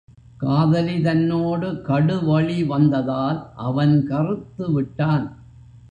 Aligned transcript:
காதலி 0.37 1.01
தன்னோடு 1.01 1.67
கடுவழி 1.87 2.65
வந்ததால் 2.65 3.39
அவன் 3.55 3.95
கறுத்து 4.07 4.71
விட்டான். 4.71 5.27